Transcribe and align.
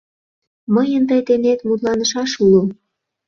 Мыйын 0.73 1.03
тый 1.09 1.21
денет 1.27 1.59
мутланышаш 1.67 2.31
уло. 2.43 2.61